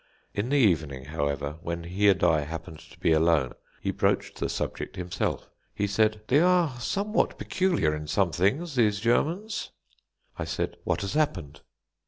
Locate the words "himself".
4.95-5.47